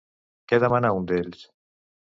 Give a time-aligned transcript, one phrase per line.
[0.51, 1.47] Què demanà un d'ells?